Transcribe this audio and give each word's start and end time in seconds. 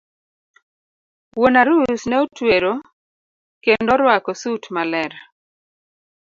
Wuon 1.37 1.55
arus 1.61 2.01
ne 2.07 2.15
otwero 2.23 2.73
kendo 3.63 3.91
orwako 3.95 4.31
sut 4.41 4.63
maler. 4.75 5.13